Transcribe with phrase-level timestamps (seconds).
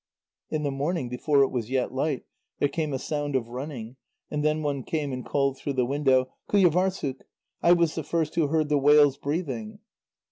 [0.49, 2.25] In the morning, before it was yet light,
[2.57, 3.97] there came a sound of running,
[4.31, 7.21] and then one came and called through the window: "Qujâvârssuk!
[7.61, 9.77] I was the first who heard the whales breathing."